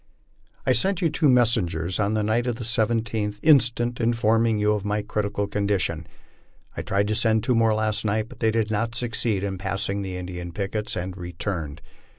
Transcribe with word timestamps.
I 0.65 0.71
sent 0.71 0.99
you 1.03 1.11
two 1.11 1.29
messengers 1.29 1.99
on 1.99 2.15
the 2.15 2.23
night 2.23 2.47
of 2.47 2.55
the 2.55 2.63
17th 2.63 3.37
instant, 3.43 3.99
informing 4.01 4.57
you 4.57 4.73
of 4.73 4.83
my 4.83 5.03
critical 5.03 5.47
condi 5.47 5.79
tion. 5.79 6.07
I 6.75 6.81
tried 6.81 7.07
to 7.09 7.13
send 7.13 7.43
two 7.43 7.53
more 7.53 7.75
last 7.75 8.03
night, 8.03 8.27
but 8.27 8.39
they 8.39 8.49
did 8.49 8.71
not 8.71 8.95
succeed 8.95 9.43
in 9.43 9.59
passing 9.59 10.01
the 10.01 10.17
Indian 10.17 10.53
pickets, 10.53 10.95
and 10.95 11.15
returned. 11.15 11.81